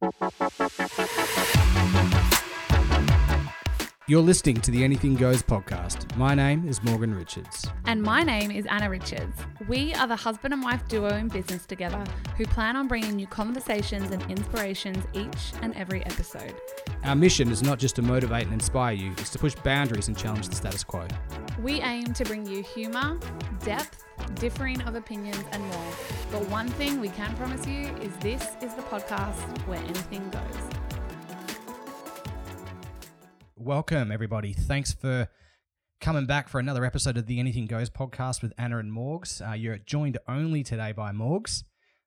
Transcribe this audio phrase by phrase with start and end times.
[0.00, 0.12] Thank
[2.32, 2.37] you.
[4.08, 6.16] You're listening to the Anything Goes podcast.
[6.16, 7.66] My name is Morgan Richards.
[7.84, 9.36] And my name is Anna Richards.
[9.68, 12.02] We are the husband and wife duo in business together
[12.38, 16.54] who plan on bringing you conversations and inspirations each and every episode.
[17.04, 20.16] Our mission is not just to motivate and inspire you, it's to push boundaries and
[20.16, 21.06] challenge the status quo.
[21.62, 23.18] We aim to bring you humour,
[23.62, 24.06] depth,
[24.36, 25.92] differing of opinions, and more.
[26.32, 30.77] But one thing we can promise you is this is the podcast where anything goes.
[33.68, 34.54] Welcome, everybody.
[34.54, 35.28] Thanks for
[36.00, 39.46] coming back for another episode of the Anything Goes podcast with Anna and Morgs.
[39.46, 41.64] Uh, you're joined only today by Morgs.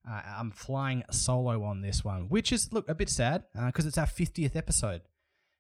[0.10, 3.90] Uh, I'm flying solo on this one, which is, look, a bit sad because uh,
[3.90, 5.04] it's our 50th episode.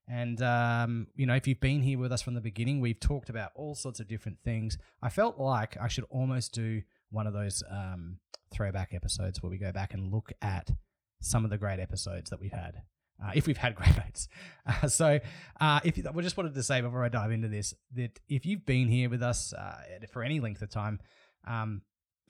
[0.07, 3.29] And, um, you know, if you've been here with us from the beginning, we've talked
[3.29, 4.79] about all sorts of different things.
[5.03, 6.81] I felt like I should almost do
[7.11, 8.17] one of those um,
[8.51, 10.71] throwback episodes where we go back and look at
[11.21, 12.81] some of the great episodes that we've had
[13.23, 14.27] uh, if we've had great mates.
[14.65, 15.19] Uh, so,
[15.59, 18.65] uh, if I just wanted to say before I dive into this that if you've
[18.65, 19.75] been here with us uh,
[20.11, 20.99] for any length of time,
[21.47, 21.81] um,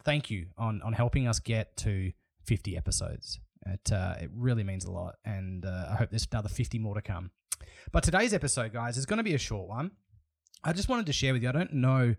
[0.03, 2.11] thank you on on helping us get to
[2.45, 3.39] 50 episodes.
[3.65, 6.95] It uh, it really means a lot, and uh, I hope there's another 50 more
[6.95, 7.31] to come.
[7.91, 9.91] But today's episode, guys, is going to be a short one.
[10.63, 11.49] I just wanted to share with you.
[11.49, 12.15] I don't know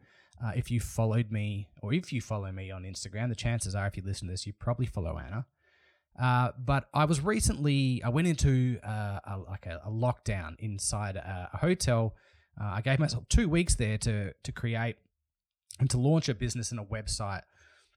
[0.57, 3.29] if you followed me or if you follow me on Instagram.
[3.29, 5.47] The chances are, if you listen to this, you probably follow Anna.
[6.21, 11.17] Uh, but I was recently, I went into uh, a, like a, a, lockdown inside
[11.17, 12.15] a, a hotel.
[12.61, 14.97] Uh, I gave myself two weeks there to to create
[15.81, 17.43] and to launch a business and a website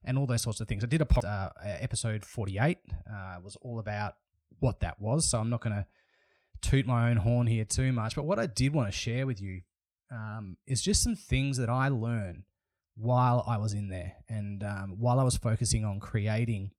[0.06, 0.84] and all those sorts of things.
[0.84, 2.78] I did a uh, episode 48.
[2.90, 4.16] Uh, was all about
[4.60, 5.30] what that was.
[5.30, 5.86] So I'm not going to
[6.62, 8.16] toot my own horn here too much.
[8.16, 9.62] But what I did want to share with you
[10.12, 12.44] um, is just some things that I learned
[12.96, 16.72] while I was in there and um, while I was focusing on creating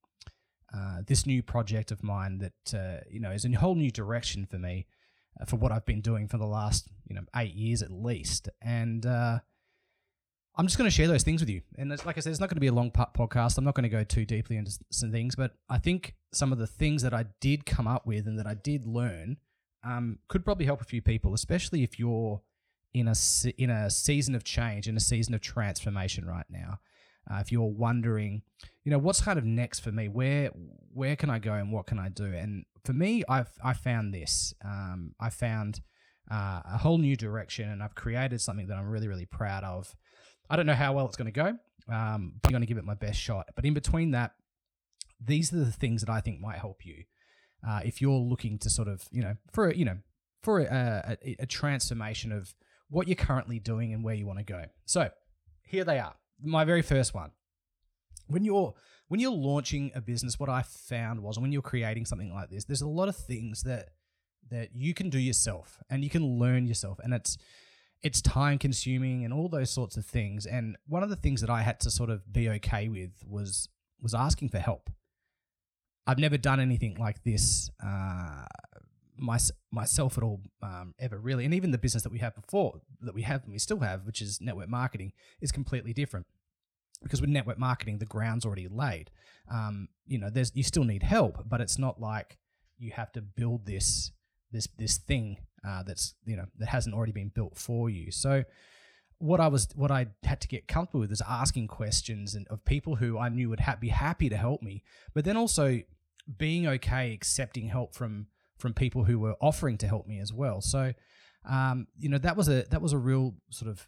[0.77, 4.47] uh, this new project of mine that uh, you know is a whole new direction
[4.47, 4.87] for me
[5.41, 8.49] uh, for what I've been doing for the last you know eight years at least,
[8.61, 9.39] and uh,
[10.57, 11.61] I'm just going to share those things with you.
[11.77, 13.59] And like I said, it's not going to be a long podcast.
[13.59, 16.59] I'm not going to go too deeply into some things, but I think some of
[16.59, 19.37] the things that I did come up with and that I did learn
[19.85, 22.41] um, could probably help a few people, especially if you're
[22.95, 23.15] in a
[23.59, 26.81] in a season of change, in a season of transformation right now.
[27.31, 28.43] Uh, if you're wondering,
[28.85, 30.09] you know, what's kind of next for me?
[30.09, 30.51] Where
[30.93, 32.25] where can I go and what can I do?
[32.25, 34.55] And for me, I've I found this.
[34.65, 35.81] Um, I found
[36.31, 39.95] uh, a whole new direction, and I've created something that I'm really really proud of.
[40.49, 41.59] I don't know how well it's going to go,
[41.93, 43.49] um, but I'm going to give it my best shot.
[43.57, 44.33] But in between that,
[45.21, 47.05] these are the things that I think might help you
[47.67, 49.99] uh, if you're looking to sort of you know for you know
[50.43, 52.55] for a, a, a transformation of
[52.89, 54.65] what you're currently doing and where you want to go.
[54.85, 55.11] So
[55.63, 57.31] here they are my very first one.
[58.29, 58.75] When you're
[59.09, 62.65] when you're launching a business, what I found was when you're creating something like this,
[62.65, 63.91] there's a lot of things that
[64.51, 67.37] that you can do yourself and you can learn yourself, and it's
[68.03, 70.47] it's time consuming and all those sorts of things.
[70.47, 73.69] And one of the things that I had to sort of be okay with was
[74.01, 74.91] was asking for help.
[76.07, 78.45] I've never done anything like this uh,
[79.19, 79.39] my,
[79.71, 83.15] myself at all um, ever really, and even the business that we have before that
[83.15, 86.27] we have and we still have, which is network marketing, is completely different.
[87.03, 89.11] Because with network marketing, the ground's already laid.
[89.53, 92.39] Um, you know, there's you still need help, but it's not like
[92.79, 94.13] you have to build this
[94.53, 98.11] this this thing uh, that's you know that hasn't already been built for you.
[98.11, 98.45] So
[99.19, 102.65] what I was what I had to get comfortable with is asking questions and of
[102.65, 104.83] people who I knew would ha- be happy to help me,
[105.15, 105.81] but then also
[106.39, 108.27] being okay accepting help from
[108.59, 110.61] from people who were offering to help me as well.
[110.61, 110.93] So,
[111.49, 113.87] um, you know, that was a that was a real sort of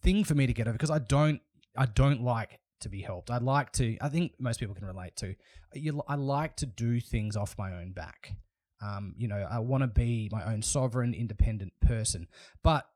[0.00, 1.40] thing for me to get over because I don't
[1.76, 3.30] I don't like to be helped.
[3.30, 3.96] I like to.
[4.00, 5.34] I think most people can relate to.
[5.74, 8.36] You, I like to do things off my own back.
[8.82, 12.26] Um, you know, I want to be my own sovereign, independent person.
[12.62, 12.86] But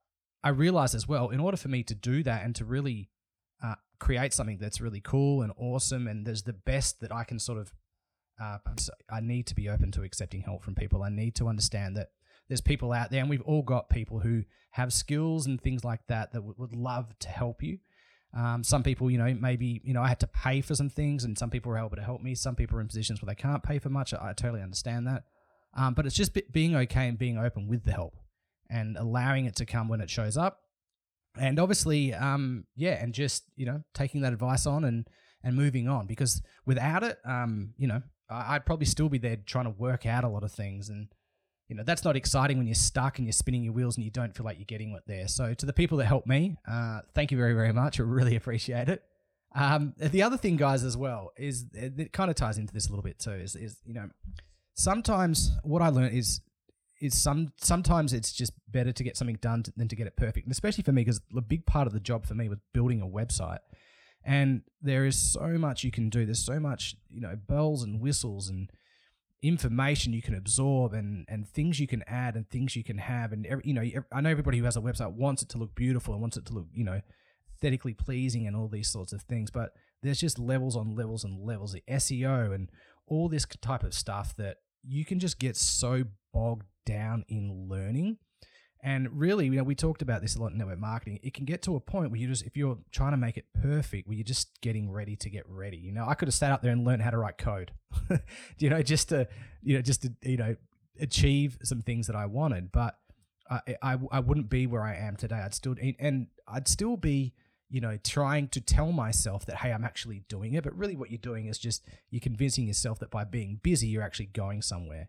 [0.42, 3.08] I realize as well, in order for me to do that and to really
[3.62, 7.38] uh, create something that's really cool and awesome, and there's the best that I can
[7.38, 7.72] sort of
[8.40, 8.58] uh,
[9.10, 11.02] I need to be open to accepting help from people.
[11.02, 12.08] I need to understand that
[12.48, 16.00] there's people out there, and we've all got people who have skills and things like
[16.08, 17.78] that that would, would love to help you.
[18.36, 21.24] Um, some people, you know, maybe you know, I had to pay for some things,
[21.24, 22.34] and some people were able to help me.
[22.34, 24.12] Some people are in positions where they can't pay for much.
[24.12, 25.24] I, I totally understand that,
[25.74, 28.16] um, but it's just being okay and being open with the help
[28.68, 30.60] and allowing it to come when it shows up.
[31.38, 35.08] And obviously, um, yeah, and just you know, taking that advice on and
[35.42, 39.64] and moving on because without it, um, you know, I'd probably still be there trying
[39.66, 40.88] to work out a lot of things.
[40.88, 41.08] And,
[41.68, 44.10] you know, that's not exciting when you're stuck and you're spinning your wheels and you
[44.10, 45.28] don't feel like you're getting what there.
[45.28, 48.00] So, to the people that helped me, uh, thank you very, very much.
[48.00, 49.02] I really appreciate it.
[49.54, 52.90] Um, the other thing, guys, as well, is it kind of ties into this a
[52.90, 54.10] little bit too, is, is, you know,
[54.74, 56.40] sometimes what I learned is
[57.00, 60.16] is some sometimes it's just better to get something done to, than to get it
[60.16, 60.46] perfect.
[60.46, 63.02] And especially for me, because the big part of the job for me was building
[63.02, 63.58] a website.
[64.26, 66.26] And there is so much you can do.
[66.26, 68.70] There's so much, you know, bells and whistles and
[69.42, 73.32] information you can absorb and and things you can add and things you can have
[73.32, 75.74] and every, you know I know everybody who has a website wants it to look
[75.74, 77.00] beautiful and wants it to look you know
[77.54, 81.38] aesthetically pleasing and all these sorts of things but there's just levels on levels and
[81.46, 82.70] levels of SEO and
[83.06, 88.18] all this type of stuff that you can just get so bogged down in learning.
[88.82, 91.18] And really, you know, we talked about this a lot in network marketing.
[91.22, 93.46] It can get to a point where you just, if you're trying to make it
[93.60, 95.76] perfect, where you're just getting ready to get ready.
[95.76, 97.72] You know, I could have sat up there and learned how to write code,
[98.58, 99.28] you know, just to,
[99.62, 100.56] you know, just to, you know,
[101.00, 102.70] achieve some things that I wanted.
[102.70, 102.96] But
[103.50, 105.36] I, I, I wouldn't be where I am today.
[105.36, 107.34] I'd still, and I'd still be,
[107.68, 110.64] you know, trying to tell myself that, hey, I'm actually doing it.
[110.64, 114.02] But really, what you're doing is just you're convincing yourself that by being busy, you're
[114.02, 115.08] actually going somewhere.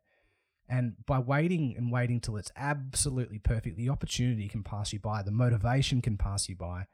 [0.69, 5.21] And by waiting and waiting till it's absolutely perfect, the opportunity can pass you by,
[5.21, 6.87] the motivation can pass you by,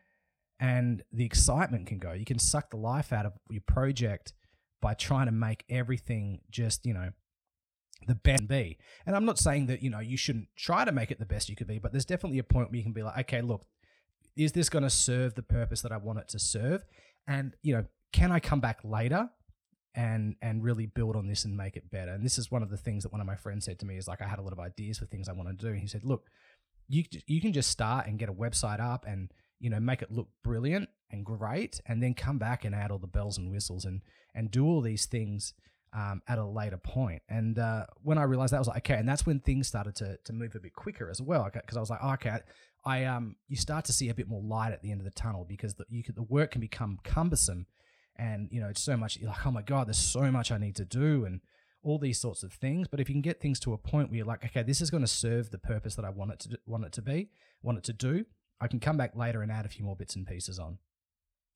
[0.60, 2.14] and the excitement can go.
[2.14, 4.34] You can suck the life out of your project
[4.82, 7.10] by trying to make everything just, you know,
[8.06, 8.78] the best be.
[9.06, 11.50] And I'm not saying that, you know, you shouldn't try to make it the best
[11.50, 13.66] you could be, but there's definitely a point where you can be like, okay, look,
[14.36, 16.84] is this going to serve the purpose that I want it to serve?
[17.28, 19.30] And, you know, can I come back later
[19.96, 22.12] and and really build on this and make it better.
[22.12, 23.98] And this is one of the things that one of my friends said to me
[23.98, 25.72] is like I had a lot of ideas for things I want to do.
[25.72, 26.30] And he said, "Look,
[26.88, 30.12] you you can just start and get a website up and you know make it
[30.12, 33.86] look brilliant and great, and then come back and add all the bells and whistles
[33.86, 34.02] and
[34.34, 35.54] and do all these things."
[35.96, 37.22] Um, at a later point.
[37.30, 39.96] And uh, when I realized that, I was like, okay, and that's when things started
[39.98, 41.48] to to move a bit quicker as well.
[41.54, 42.40] Because I was like, oh, okay,
[42.84, 45.12] I um, you start to see a bit more light at the end of the
[45.12, 47.68] tunnel because the, you could, the work can become cumbersome
[48.18, 50.58] and you know it's so much you're like oh my god there's so much i
[50.58, 51.42] need to do and
[51.84, 52.88] all these sorts of things.
[52.88, 54.90] But if you can get things to a point where you're like okay this is
[54.90, 57.30] going to serve the purpose that i want it to want it to be
[57.62, 58.26] want it to do
[58.62, 60.78] i can come back later and add a few more bits and pieces on.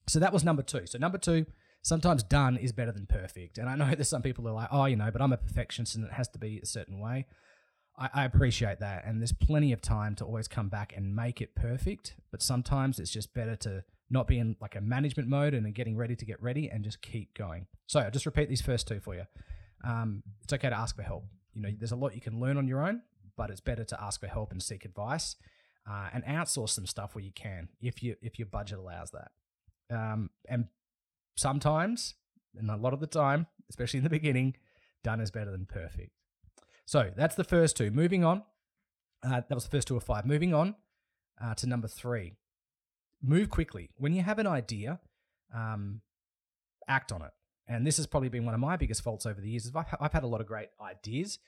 [0.07, 0.85] So that was number two.
[0.85, 1.45] So number two
[1.81, 3.57] sometimes done is better than perfect.
[3.57, 5.37] And i know there's some people who are like oh you know but i'm a
[5.37, 7.25] perfectionist and it has to be a certain way.
[7.99, 9.05] I appreciate that.
[9.07, 12.99] And there's plenty of time to always come back and make it perfect but sometimes
[12.99, 16.25] it's just better to not be in like a management mode and getting ready to
[16.25, 17.67] get ready and just keep going.
[17.87, 19.23] So I'll just repeat these first two for you.
[19.83, 21.25] Um, it's okay to ask for help.
[21.53, 23.01] You know, there's a lot you can learn on your own,
[23.35, 25.35] but it's better to ask for help and seek advice
[25.89, 29.31] uh, and outsource some stuff where you can, if you if your budget allows that.
[29.89, 30.65] Um, and
[31.35, 32.15] sometimes,
[32.57, 34.55] and a lot of the time, especially in the beginning,
[35.03, 36.11] done is better than perfect.
[36.85, 37.91] So that's the first two.
[37.91, 38.43] Moving on,
[39.23, 40.25] uh, that was the first two of five.
[40.25, 40.75] Moving on
[41.41, 42.33] uh, to number three
[43.21, 43.89] move quickly.
[43.97, 44.99] When you have an idea,
[45.53, 46.01] um,
[46.87, 47.31] act on it.
[47.67, 49.65] And this has probably been one of my biggest faults over the years.
[49.65, 51.39] Is I've, I've had a lot of great ideas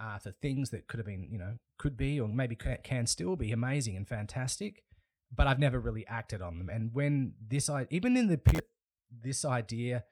[0.00, 3.36] uh, for things that could have been, you know, could be or maybe can still
[3.36, 4.82] be amazing and fantastic,
[5.34, 6.68] but I've never really acted on them.
[6.68, 8.64] And when this, I even in the period,
[9.10, 10.04] this idea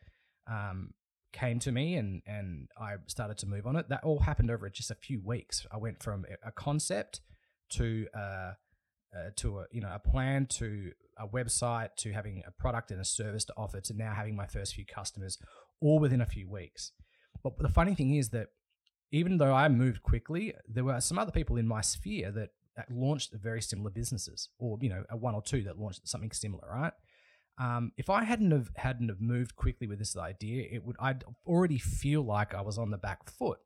[0.50, 0.94] um,
[1.32, 4.68] came to me and and I started to move on it, that all happened over
[4.70, 5.66] just a few weeks.
[5.70, 7.20] I went from a concept
[7.70, 8.52] to uh,
[9.16, 13.00] uh, to a you know a plan to a website to having a product and
[13.00, 15.38] a service to offer to now having my first few customers
[15.80, 16.92] all within a few weeks.
[17.42, 18.48] But the funny thing is that
[19.12, 22.50] even though I moved quickly, there were some other people in my sphere that,
[22.88, 26.66] launched very similar businesses, or you know, a one or two that launched something similar,
[26.72, 26.92] right?
[27.58, 31.22] Um, if I hadn't have hadn't have moved quickly with this idea, it would I'd
[31.46, 33.58] already feel like I was on the back foot.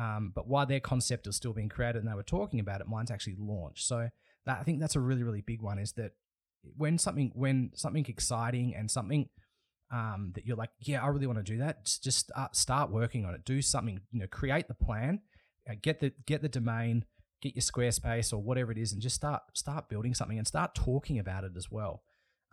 [0.00, 2.88] Um, but while their concept was still being created and they were talking about it,
[2.88, 3.84] mine's actually launched.
[3.84, 4.08] So
[4.48, 6.12] that I think that's a really really big one is that
[6.76, 9.28] when something when something exciting and something
[9.90, 13.24] um, that you're like yeah I really want to do that just start, start working
[13.24, 13.44] on it.
[13.44, 15.20] Do something you know create the plan
[15.68, 17.04] uh, get the get the domain
[17.40, 20.74] get your Squarespace or whatever it is and just start start building something and start
[20.74, 22.02] talking about it as well.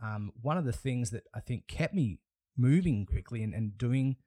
[0.04, 2.20] Um, one of the things that I think kept me
[2.58, 4.18] moving quickly and, and doing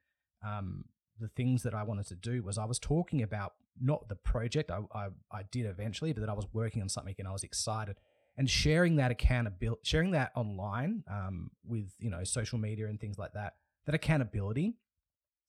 [0.45, 0.85] um,
[1.19, 4.71] the things that I wanted to do was I was talking about not the project
[4.71, 7.43] I, I, I did eventually, but that I was working on something and I was
[7.43, 7.97] excited
[8.37, 13.17] and sharing that accountability, sharing that online um, with you know social media and things
[13.17, 13.53] like that.
[13.85, 14.75] That accountability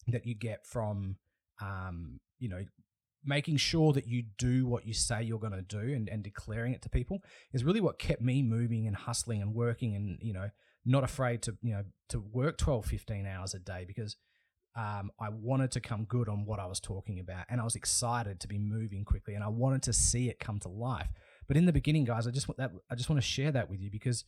[0.09, 1.17] that you get from
[1.61, 2.65] um, you know
[3.25, 6.73] making sure that you do what you say you're going to do and, and declaring
[6.73, 7.23] it to people
[7.53, 10.49] is really what kept me moving and hustling and working and you know
[10.87, 14.17] not afraid to you know to work 12 15 hours a day because
[14.77, 17.75] um, I wanted to come good on what I was talking about, and I was
[17.75, 21.09] excited to be moving quickly, and I wanted to see it come to life.
[21.49, 22.71] But in the beginning, guys, I just want that.
[22.91, 24.25] I just want to share that with you because,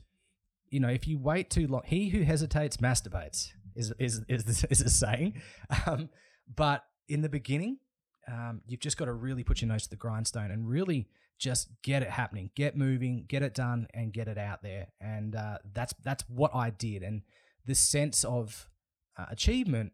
[0.71, 4.81] you know, if you wait too long, he who hesitates masturbates is is is, is
[4.81, 5.41] a saying.
[5.87, 6.09] Um,
[6.53, 7.79] but in the beginning,
[8.27, 11.09] um, you've just got to really put your nose to the grindstone and really
[11.39, 14.89] just get it happening, get moving, get it done, and get it out there.
[15.01, 17.05] And uh, that's that's what I did.
[17.05, 17.23] And
[17.65, 18.69] the sense of
[19.17, 19.93] uh, achievement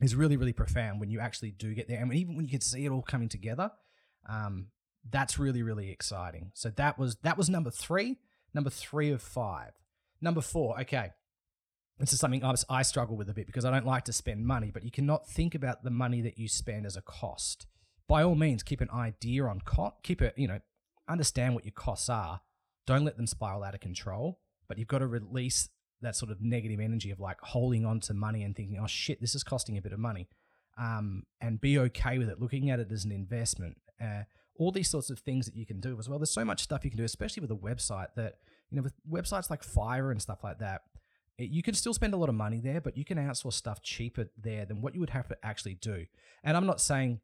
[0.00, 2.60] is really really profound when you actually do get there, and even when you can
[2.60, 3.70] see it all coming together.
[4.28, 4.68] Um,
[5.08, 6.50] that's really really exciting.
[6.54, 8.18] So that was that was number three.
[8.54, 9.72] Number three of five.
[10.20, 10.80] Number four.
[10.80, 11.10] Okay,
[11.98, 14.46] this is something I, I struggle with a bit because I don't like to spend
[14.46, 17.66] money, but you cannot think about the money that you spend as a cost.
[18.08, 19.96] By all means, keep an idea on cost.
[20.02, 20.60] Keep it, you know,
[21.08, 22.40] understand what your costs are.
[22.86, 24.40] Don't let them spiral out of control.
[24.68, 25.68] But you've got to release
[26.02, 29.20] that sort of negative energy of like holding on to money and thinking, oh shit,
[29.20, 30.28] this is costing a bit of money.
[30.78, 33.78] Um, and be okay with it, looking at it as an investment.
[34.00, 34.22] Uh,
[34.58, 36.18] all these sorts of things that you can do as well.
[36.18, 38.36] There's so much stuff you can do, especially with a website that,
[38.70, 40.82] you know, with websites like Fiverr and stuff like that
[41.38, 44.30] you can still spend a lot of money there, but you can outsource stuff cheaper
[44.38, 46.06] there than what you would have to actually do.
[46.42, 47.20] And I'm not saying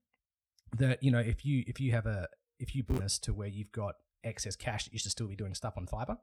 [0.76, 3.72] that you know if you if you have a if you business to where you've
[3.72, 6.18] got excess cash you should still be doing stuff on Fiverr,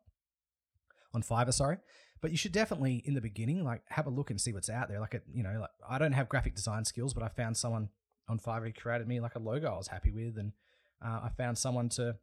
[1.13, 1.77] on Fiverr, sorry.
[2.21, 4.89] But you should definitely in the beginning like have a look and see what's out
[4.89, 4.99] there.
[4.99, 7.89] Like a, you know, like I don't have graphic design skills, but I found someone
[8.27, 10.51] on Fiverr who created me like a logo I was happy with, and
[11.03, 12.17] uh, I found someone to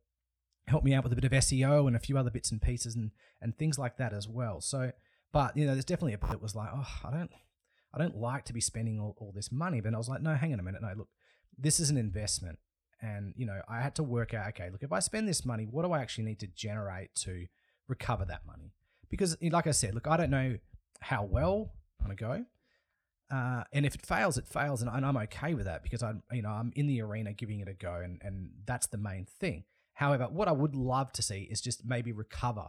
[0.67, 2.95] help me out with a bit of SEO and a few other bits and pieces
[2.95, 4.61] and and things like that as well.
[4.61, 4.93] So
[5.37, 7.31] but you know, there's definitely a part that was like, oh, I don't,
[7.93, 9.83] I don't like to be spending all, all this money.
[9.83, 11.09] But I was like, no, hang on a minute, no, look,
[11.59, 12.59] this is an investment,
[13.03, 15.67] and you know, I had to work out, okay, look, if I spend this money,
[15.71, 17.47] what do I actually need to generate to
[17.89, 18.73] recover that money?
[19.09, 20.57] Because, like I said, look, I don't know
[21.01, 22.45] how well I'm gonna go.
[23.31, 26.43] Uh, and if it fails, it fails, and, I'm okay with that because I'm, you
[26.43, 29.65] know, I'm in the arena giving it a go, and and that's the main thing.
[29.95, 32.69] However, what I would love to see is just maybe recover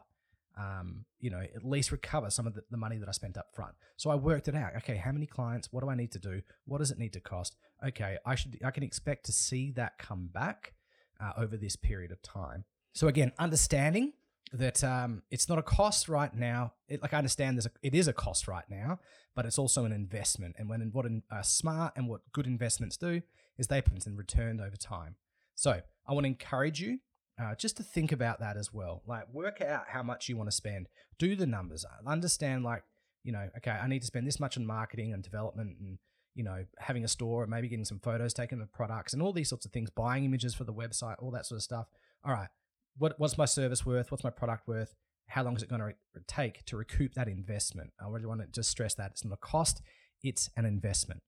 [0.58, 3.54] um, you know, at least recover some of the, the, money that I spent up
[3.54, 3.76] front.
[3.96, 4.76] So I worked it out.
[4.78, 5.72] Okay, how many clients?
[5.72, 6.42] What do I need to do?
[6.66, 7.56] What does it need to cost?
[7.86, 10.74] Okay, I should I can expect to see that come back
[11.22, 12.66] uh, over this period of time.
[12.94, 14.14] So again, understanding
[14.54, 16.74] that um, it's not a cost right now.
[16.88, 19.00] It, like I understand there's a, it is a cost right now,
[19.36, 20.56] but it's also an investment.
[20.58, 23.22] And when what uh, smart and what good investments do
[23.58, 25.16] is they put in returned over time.
[25.56, 27.00] So I want to encourage you
[27.42, 29.04] uh, just to think about that as well.
[29.06, 30.88] Like, work out how much you want to spend.
[31.20, 31.86] Do the numbers.
[32.06, 32.84] Understand, like,
[33.24, 35.98] you know, okay, I need to spend this much on marketing and development and,
[36.34, 39.34] you know, having a store and maybe getting some photos taken of products and all
[39.34, 41.88] these sorts of things, buying images for the website, all that sort of stuff.
[42.24, 42.50] All right,
[42.98, 44.12] what, what's my service worth?
[44.12, 44.96] What's my product worth?
[45.28, 45.96] How long is it going to re-
[46.28, 47.92] take to recoup that investment?
[48.00, 49.82] I really want to just stress that it's not a cost,
[50.24, 51.22] it's an investment.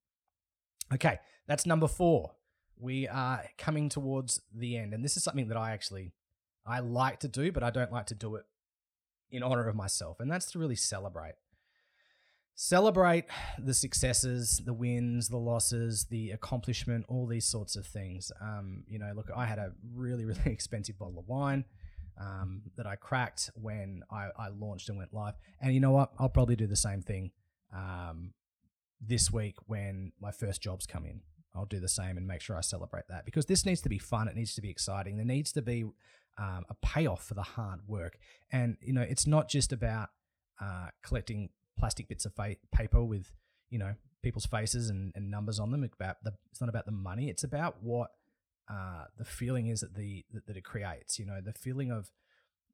[0.94, 2.32] Okay, that's number four
[2.80, 6.14] we are coming towards the end, and this is something that I actually
[6.66, 8.46] I like to do, but I don't like to do it
[9.32, 11.34] in honor of myself, and that's to really celebrate.
[12.62, 13.24] Celebrate
[13.58, 18.34] the successes, the wins, the losses, the accomplishment, all these sorts of things.
[18.42, 21.64] Um, you know, look, I had a really, really expensive bottle of wine
[22.20, 25.36] um, that I cracked when I, I, launched and went live.
[25.62, 26.12] And you know what?
[26.20, 27.32] I'll probably do the same thing
[27.74, 28.34] um,
[29.00, 31.22] this week when my first jobs come in.
[31.56, 34.00] I'll do the same and make sure I celebrate that because this needs to be
[34.00, 34.28] fun.
[34.28, 35.16] It needs to be exciting.
[35.16, 35.86] There needs to be
[36.38, 38.20] um, a payoff for the hard work.
[38.52, 40.10] And, you know, it's not just about
[40.62, 43.32] uh, collecting plastic bits of fa- paper with,
[43.70, 45.84] you know, people's faces and, and numbers on them.
[45.84, 47.30] It's, about the, it's not about the money.
[47.30, 48.12] It's about what
[48.70, 52.12] uh, the feeling is that, the, that, that, it creates, you know, the feeling of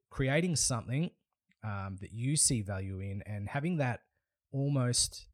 [0.10, 1.12] creating something
[1.64, 4.02] um, that you see value in and having that
[4.52, 5.28] almost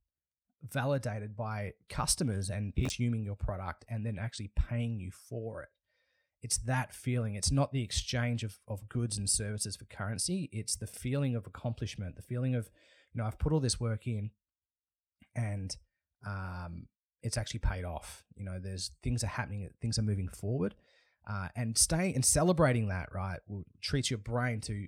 [0.69, 5.69] validated by customers and consuming your product and then actually paying you for it.
[6.43, 7.35] It's that feeling.
[7.35, 10.49] It's not the exchange of, of goods and services for currency.
[10.51, 12.69] It's the feeling of accomplishment, the feeling of,
[13.13, 14.31] you know, I've put all this work in
[15.35, 15.75] and
[16.25, 16.87] um,
[17.23, 18.23] it's actually paid off.
[18.35, 20.75] You know, there's things are happening, things are moving forward.
[21.29, 24.87] Uh, and staying and celebrating that, right, will treat your brain to,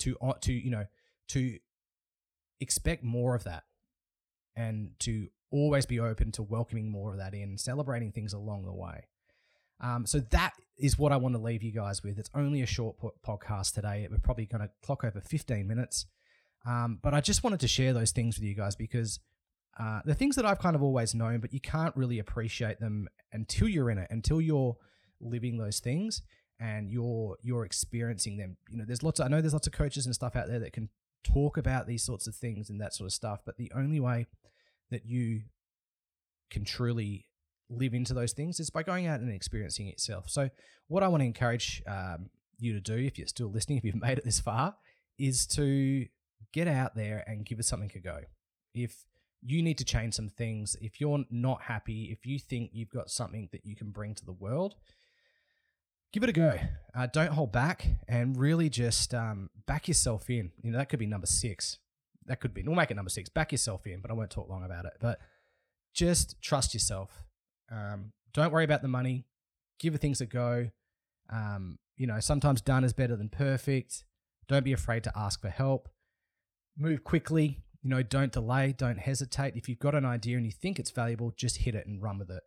[0.00, 0.84] to, uh, to, you know,
[1.28, 1.58] to
[2.60, 3.64] expect more of that
[4.56, 8.72] and to always be open to welcoming more of that in, celebrating things along the
[8.72, 9.06] way.
[9.80, 12.18] Um, so that is what I want to leave you guys with.
[12.18, 14.06] It's only a short po- podcast today.
[14.10, 16.06] We're probably going to clock over 15 minutes.
[16.66, 19.20] Um, but I just wanted to share those things with you guys because
[19.78, 23.08] uh, the things that I've kind of always known, but you can't really appreciate them
[23.32, 24.76] until you're in it, until you're
[25.20, 26.22] living those things
[26.60, 28.56] and you're you're experiencing them.
[28.68, 29.20] You know, there's lots.
[29.20, 30.88] Of, I know there's lots of coaches and stuff out there that can
[31.24, 34.26] talk about these sorts of things and that sort of stuff, but the only way
[34.90, 35.42] that you
[36.50, 37.26] can truly
[37.70, 40.28] live into those things is by going out and experiencing it yourself.
[40.28, 40.48] So,
[40.88, 43.94] what I want to encourage um, you to do, if you're still listening, if you've
[44.00, 44.74] made it this far,
[45.18, 46.06] is to
[46.52, 48.20] get out there and give it something a go.
[48.74, 49.04] If
[49.42, 50.76] you need to change some things.
[50.80, 54.24] If you're not happy, if you think you've got something that you can bring to
[54.24, 54.74] the world,
[56.12, 56.58] give it a go.
[56.94, 60.50] Uh, don't hold back and really just um, back yourself in.
[60.62, 61.78] You know, that could be number six.
[62.26, 63.28] That could be, we'll make it number six.
[63.28, 64.94] Back yourself in, but I won't talk long about it.
[65.00, 65.20] But
[65.94, 67.24] just trust yourself.
[67.70, 69.24] Um, don't worry about the money.
[69.78, 70.70] Give the things a go.
[71.30, 74.04] Um, you know, sometimes done is better than perfect.
[74.48, 75.88] Don't be afraid to ask for help.
[76.78, 77.60] Move quickly.
[77.82, 78.74] You know, don't delay.
[78.76, 79.56] Don't hesitate.
[79.56, 82.18] If you've got an idea and you think it's valuable, just hit it and run
[82.18, 82.42] with it.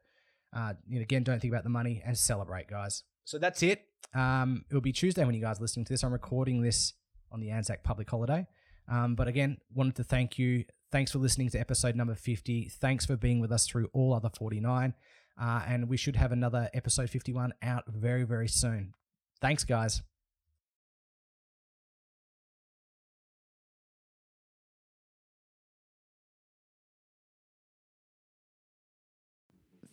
[0.54, 3.04] Uh, know, again, don't think about the money and celebrate, guys.
[3.24, 3.86] So that's it.
[4.14, 6.04] Um, it'll be Tuesday when you guys are listening to this.
[6.04, 6.94] I'm recording this
[7.32, 8.46] on the Anzac public holiday.
[8.90, 10.66] Um, but again, wanted to thank you.
[10.92, 12.70] Thanks for listening to episode number 50.
[12.82, 14.94] Thanks for being with us through all other 49.
[15.42, 18.94] Uh, and we should have another episode 51 out very, very soon.
[19.40, 20.02] Thanks, guys.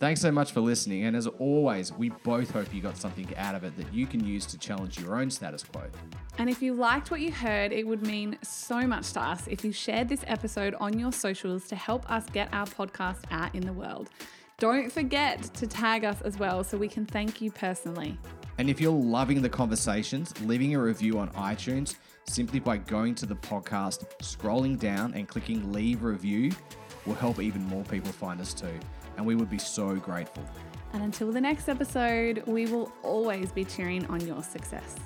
[0.00, 3.56] Thanks so much for listening, and as always, we both hope you got something out
[3.56, 5.82] of it that you can use to challenge your own status quo.
[6.38, 9.64] And if you liked what you heard, it would mean so much to us if
[9.64, 13.66] you shared this episode on your socials to help us get our podcast out in
[13.66, 14.08] the world.
[14.58, 18.16] Don't forget to tag us as well so we can thank you personally.
[18.58, 21.96] And if you're loving the conversations, leaving a review on iTunes
[22.28, 26.52] simply by going to the podcast, scrolling down, and clicking leave review
[27.04, 28.78] will help even more people find us too.
[29.18, 30.44] And we would be so grateful.
[30.94, 34.96] And until the next episode, we will always be cheering on your success.